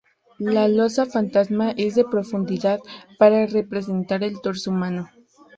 [0.55, 2.79] La losa fantasma es de profundidad
[3.19, 5.11] para representar el torso humano.